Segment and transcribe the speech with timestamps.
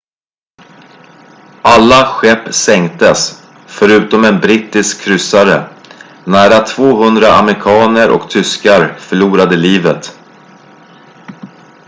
[1.61, 5.69] alla skepp sänktes förutom en brittisk kryssare
[6.25, 10.19] nära 200 amerikaner och tyskar förlorade livet